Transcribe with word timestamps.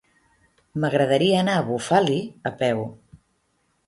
M'agradaria 0.85 1.35
anar 1.41 1.57
a 1.57 1.65
Bufali 1.67 2.15
a 2.51 2.53
peu. 2.63 2.81